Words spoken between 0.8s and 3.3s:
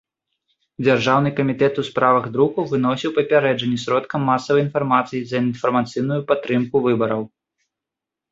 Дзяржаўны камітэт у справах друку выносіў